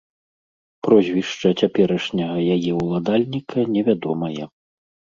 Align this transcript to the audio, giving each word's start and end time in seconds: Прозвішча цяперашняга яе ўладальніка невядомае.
Прозвішча 0.87 1.51
цяперашняга 1.61 2.39
яе 2.57 2.71
ўладальніка 2.81 3.71
невядомае. 3.79 4.43